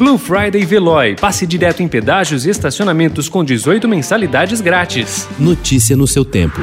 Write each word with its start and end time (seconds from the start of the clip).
Blue 0.00 0.16
Friday 0.16 0.64
Veloy. 0.64 1.14
Passe 1.14 1.46
direto 1.46 1.82
em 1.82 1.86
pedágios 1.86 2.46
e 2.46 2.48
estacionamentos 2.48 3.28
com 3.28 3.44
18 3.44 3.86
mensalidades 3.86 4.62
grátis. 4.62 5.28
Notícia 5.38 5.94
no 5.94 6.06
seu 6.06 6.24
tempo. 6.24 6.58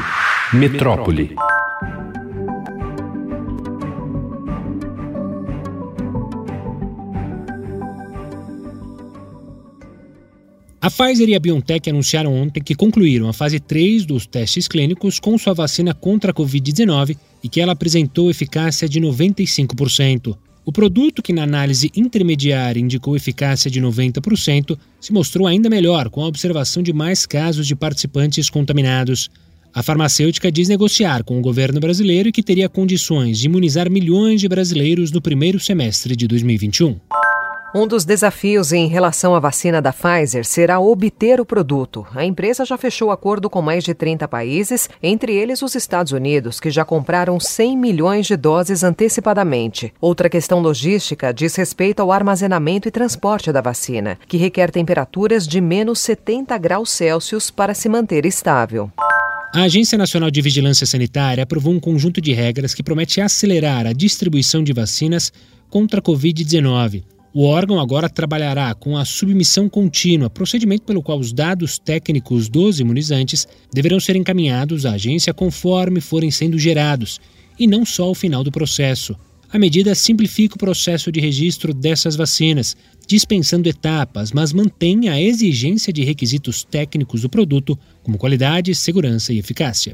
Metrópole. 0.52 1.36
A 10.82 10.90
Pfizer 10.90 11.30
e 11.30 11.36
a 11.36 11.40
BioNTech 11.40 11.92
anunciaram 11.92 12.34
ontem 12.34 12.64
que 12.64 12.74
concluíram 12.74 13.30
a 13.30 13.34
fase 13.34 13.60
3 13.60 14.04
dos 14.04 14.26
testes 14.26 14.68
clínicos 14.68 15.20
com 15.20 15.38
sua 15.38 15.54
vacina 15.54 15.94
contra 15.94 16.32
a 16.32 16.34
Covid-19 16.34 17.16
e 17.44 17.48
que 17.48 17.62
ela 17.62 17.74
apresentou 17.74 18.32
eficácia 18.32 18.90
de 18.90 19.00
95%. 19.00 20.36
O 20.68 20.72
produto, 20.74 21.24
que 21.24 21.32
na 21.32 21.44
análise 21.44 21.90
intermediária 21.96 22.78
indicou 22.78 23.16
eficácia 23.16 23.72
de 23.72 23.82
90%, 23.82 24.78
se 25.00 25.14
mostrou 25.14 25.48
ainda 25.48 25.70
melhor 25.70 26.10
com 26.10 26.21
a 26.21 26.28
observação 26.28 26.84
de 26.84 26.92
mais 26.92 27.25
casos 27.25 27.66
de 27.66 27.74
participantes 27.74 28.50
contaminados. 28.50 29.30
A 29.74 29.82
farmacêutica 29.82 30.52
diz 30.52 30.68
negociar 30.68 31.24
com 31.24 31.39
o 31.39 31.42
governo 31.42 31.80
brasileiro 31.80 32.27
e 32.27 32.34
que 32.34 32.44
teria 32.44 32.67
condições 32.67 33.39
de 33.39 33.45
imunizar 33.45 33.89
milhões 33.89 34.41
de 34.41 34.49
brasileiros 34.49 35.09
no 35.09 35.22
primeiro 35.22 35.58
semestre 35.58 36.17
de 36.17 36.27
2021. 36.27 36.99
Um 37.76 37.85
dos 37.85 38.05
desafios 38.05 38.71
em 38.71 38.88
relação 38.88 39.35
à 39.35 39.39
vacina 39.41 39.81
da 39.81 39.91
Pfizer 39.91 40.45
será 40.45 40.80
obter 40.80 41.41
o 41.41 41.45
produto. 41.45 42.08
A 42.16 42.23
empresa 42.23 42.63
já 42.63 42.77
fechou 42.77 43.12
acordo 43.12 43.49
com 43.49 43.62
mais 43.62 43.84
de 43.84 43.94
30 43.94 44.25
países, 44.25 44.89
entre 45.03 45.35
eles 45.35 45.62
os 45.62 45.75
Estados 45.75 46.13
Unidos, 46.13 46.61
que 46.61 46.72
já 46.72 46.85
compraram 46.85 47.38
100 47.41 47.77
milhões 47.77 48.25
de 48.25 48.38
doses 48.38 48.85
antecipadamente. 48.85 49.94
Outra 49.99 50.30
questão 50.30 50.61
logística 50.61 51.34
diz 51.34 51.55
respeito 51.55 52.02
ao 52.02 52.09
armazenamento 52.09 52.88
e 52.88 52.91
transporte 52.91 53.52
da 53.52 53.59
vacina, 53.59 54.17
que 54.27 54.38
requer 54.38 54.72
temperaturas 54.72 55.45
de 55.45 55.59
menos 55.59 55.99
70 55.99 56.58
graus 56.58 56.89
Celsius 56.89 57.52
para 57.52 57.73
se 57.73 57.89
manter 57.89 58.25
estável. 58.25 58.89
A 59.53 59.63
Agência 59.63 59.97
Nacional 59.97 60.31
de 60.31 60.41
Vigilância 60.41 60.86
Sanitária 60.86 61.44
aprovou 61.44 61.73
um 61.73 61.80
conjunto 61.81 62.22
de 62.22 62.31
regras 62.31 62.73
que 62.73 62.84
promete 62.84 63.19
acelerar 63.19 63.86
a 63.86 63.91
distribuição 63.91 64.63
de 64.63 64.72
vacinas 64.72 65.34
contra 65.69 66.00
a 66.00 66.03
Covid-19. 66.03 67.16
O 67.33 67.44
órgão 67.44 67.80
agora 67.80 68.09
trabalhará 68.09 68.73
com 68.73 68.97
a 68.97 69.06
submissão 69.06 69.70
contínua, 69.70 70.30
procedimento 70.30 70.83
pelo 70.83 71.03
qual 71.03 71.20
os 71.20 71.34
dados 71.34 71.78
técnicos 71.78 72.50
dos 72.50 72.80
imunizantes 72.80 73.47
deverão 73.72 74.00
ser 74.00 74.16
encaminhados 74.16 74.86
à 74.86 74.94
agência 74.94 75.34
conforme 75.34 76.02
forem 76.02 76.31
sendo 76.31 76.58
gerados, 76.58 77.19
e 77.59 77.67
não 77.67 77.86
só 77.86 78.06
ao 78.06 78.16
final 78.16 78.44
do 78.44 78.52
processo. 78.52 79.16
A 79.50 79.58
medida 79.58 79.95
simplifica 79.95 80.56
o 80.56 80.59
processo 80.59 81.11
de 81.11 81.22
registro 81.22 81.73
dessas 81.73 82.16
vacinas, 82.16 82.75
dispensando 83.08 83.69
etapas, 83.69 84.31
mas 84.31 84.52
mantém 84.52 85.08
a 85.08 85.22
exigência 85.22 85.94
de 85.94 86.03
requisitos 86.03 86.64
técnicos 86.64 87.22
do 87.22 87.30
produto, 87.30 87.78
como 88.03 88.17
qualidade, 88.17 88.75
segurança 88.75 89.31
e 89.31 89.39
eficácia. 89.39 89.94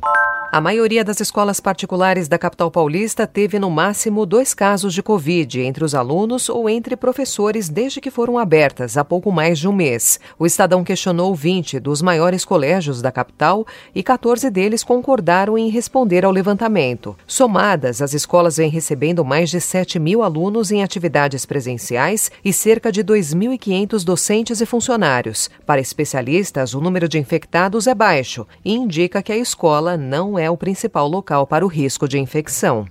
A 0.54 0.62
maioria 0.62 1.04
das 1.04 1.20
escolas 1.20 1.60
particulares 1.60 2.28
da 2.28 2.38
capital 2.38 2.70
paulista 2.70 3.26
teve 3.26 3.58
no 3.58 3.72
máximo 3.72 4.24
dois 4.24 4.54
casos 4.54 4.94
de 4.94 5.02
Covid 5.02 5.62
entre 5.62 5.84
os 5.84 5.96
alunos 5.96 6.48
ou 6.48 6.70
entre 6.70 6.96
professores 6.96 7.70
desde 7.70 8.00
que 8.00 8.12
foram 8.12 8.38
abertas 8.38 8.96
há 8.96 9.04
pouco 9.04 9.32
mais 9.32 9.58
de 9.58 9.68
um 9.68 9.74
mês. 9.74 10.20
O 10.38 10.46
Estadão 10.46 10.84
questionou 10.84 11.34
20 11.34 11.80
dos 11.80 12.04
maiores 12.04 12.46
colégios 12.46 13.02
da 13.02 13.12
capital 13.12 13.66
e 13.96 14.04
14 14.04 14.48
deles 14.52 14.84
concordaram 14.84 15.58
em 15.58 15.72
responder 15.72 16.24
ao 16.24 16.32
levantamento. 16.32 17.18
Somadas, 17.26 18.00
as 18.00 18.14
escolas 18.14 18.58
vêm 18.58 18.70
recebendo 18.70 19.26
mais 19.26 19.50
de 19.50 19.60
7 19.60 19.98
mil 19.98 20.22
alunos 20.22 20.70
em 20.70 20.84
atividades 20.84 21.48
presenciais 21.48 22.30
e 22.46 22.54
cerca 22.54 22.92
de 22.92 23.04
2.500 23.04 24.04
docentes 24.04 24.62
e 24.62 24.68
funcionários. 24.68 25.50
Para 25.66 25.82
especialistas, 25.82 26.76
o 26.76 26.80
número 26.80 27.10
de 27.10 27.18
infectados 27.18 27.88
é 27.88 27.96
baixo 27.96 28.46
e 28.64 28.76
indica 28.76 29.24
que 29.24 29.32
a 29.32 29.38
escola 29.38 29.98
não 29.98 30.38
é 30.38 30.43
é 30.44 30.50
o 30.50 30.58
principal 30.58 31.08
local 31.08 31.48
para 31.48 31.66
o 31.66 31.68
risco 31.70 32.08
de 32.08 32.20
infecção. 32.20 32.86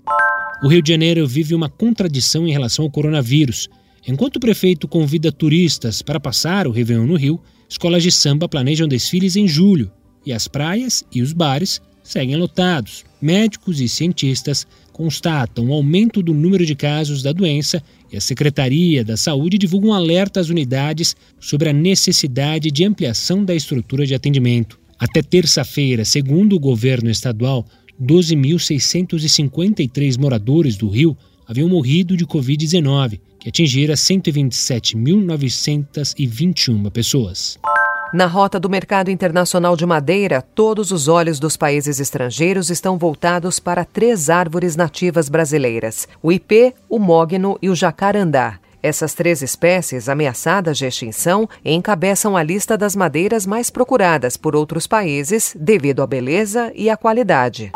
O 0.64 0.68
Rio 0.68 0.82
de 0.82 0.90
Janeiro 0.90 1.26
vive 1.26 1.54
uma 1.54 1.68
contradição 1.68 2.46
em 2.46 2.52
relação 2.52 2.84
ao 2.84 2.90
coronavírus. 2.90 3.68
Enquanto 4.06 4.36
o 4.36 4.40
prefeito 4.40 4.88
convida 4.88 5.30
turistas 5.30 6.02
para 6.02 6.18
passar 6.18 6.66
o 6.66 6.70
Réveillon 6.70 7.06
no 7.06 7.16
Rio, 7.16 7.40
escolas 7.68 8.02
de 8.02 8.10
samba 8.10 8.48
planejam 8.48 8.88
desfiles 8.88 9.36
em 9.36 9.46
julho 9.46 9.90
e 10.24 10.32
as 10.32 10.48
praias 10.48 11.04
e 11.12 11.20
os 11.20 11.32
bares 11.32 11.80
seguem 12.02 12.36
lotados. 12.36 13.04
Médicos 13.20 13.80
e 13.80 13.88
cientistas 13.88 14.66
constatam 14.92 15.68
o 15.68 15.72
aumento 15.72 16.22
do 16.22 16.34
número 16.34 16.66
de 16.66 16.74
casos 16.74 17.22
da 17.22 17.32
doença 17.32 17.82
e 18.10 18.16
a 18.16 18.20
Secretaria 18.20 19.04
da 19.04 19.16
Saúde 19.16 19.56
divulga 19.56 19.86
um 19.86 19.94
alerta 19.94 20.40
às 20.40 20.48
unidades 20.48 21.16
sobre 21.40 21.70
a 21.70 21.72
necessidade 21.72 22.70
de 22.70 22.84
ampliação 22.84 23.44
da 23.44 23.54
estrutura 23.54 24.04
de 24.04 24.14
atendimento. 24.14 24.81
Até 25.02 25.20
terça-feira, 25.20 26.04
segundo 26.04 26.54
o 26.54 26.60
governo 26.60 27.10
estadual, 27.10 27.66
12.653 28.00 30.16
moradores 30.16 30.76
do 30.76 30.88
Rio 30.88 31.16
haviam 31.44 31.68
morrido 31.68 32.16
de 32.16 32.24
Covid-19, 32.24 33.18
que 33.40 33.48
atingira 33.48 33.94
127.921 33.94 36.88
pessoas. 36.92 37.58
Na 38.14 38.26
rota 38.26 38.60
do 38.60 38.70
mercado 38.70 39.10
internacional 39.10 39.76
de 39.76 39.84
madeira, 39.84 40.40
todos 40.40 40.92
os 40.92 41.08
olhos 41.08 41.40
dos 41.40 41.56
países 41.56 41.98
estrangeiros 41.98 42.70
estão 42.70 42.96
voltados 42.96 43.58
para 43.58 43.84
três 43.84 44.30
árvores 44.30 44.76
nativas 44.76 45.28
brasileiras: 45.28 46.06
o 46.22 46.30
ipê, 46.30 46.74
o 46.88 47.00
mogno 47.00 47.58
e 47.60 47.68
o 47.68 47.74
jacarandá. 47.74 48.61
Essas 48.82 49.14
três 49.14 49.42
espécies 49.42 50.08
ameaçadas 50.08 50.76
de 50.76 50.84
extinção 50.84 51.48
encabeçam 51.64 52.36
a 52.36 52.42
lista 52.42 52.76
das 52.76 52.96
madeiras 52.96 53.46
mais 53.46 53.70
procuradas 53.70 54.36
por 54.36 54.56
outros 54.56 54.88
países 54.88 55.56
devido 55.58 56.02
à 56.02 56.06
beleza 56.06 56.72
e 56.74 56.90
à 56.90 56.96
qualidade. 56.96 57.70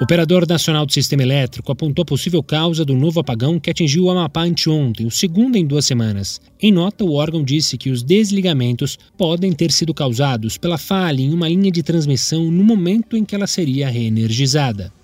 O 0.00 0.04
Operador 0.04 0.46
Nacional 0.48 0.84
do 0.84 0.92
Sistema 0.92 1.22
Elétrico 1.22 1.70
apontou 1.70 2.04
possível 2.04 2.42
causa 2.42 2.84
do 2.84 2.94
novo 2.94 3.20
apagão 3.20 3.58
que 3.58 3.70
atingiu 3.70 4.04
o 4.04 4.10
Amapá 4.10 4.42
anteontem, 4.42 5.06
o 5.06 5.10
segundo 5.10 5.56
em 5.56 5.64
duas 5.64 5.86
semanas. 5.86 6.40
Em 6.60 6.72
nota, 6.72 7.04
o 7.04 7.14
órgão 7.14 7.44
disse 7.44 7.78
que 7.78 7.90
os 7.90 8.02
desligamentos 8.02 8.98
podem 9.16 9.52
ter 9.52 9.70
sido 9.70 9.94
causados 9.94 10.58
pela 10.58 10.78
falha 10.78 11.22
em 11.22 11.32
uma 11.32 11.48
linha 11.48 11.70
de 11.70 11.82
transmissão 11.82 12.50
no 12.50 12.64
momento 12.64 13.16
em 13.16 13.24
que 13.24 13.34
ela 13.34 13.46
seria 13.46 13.88
reenergizada. 13.88 14.92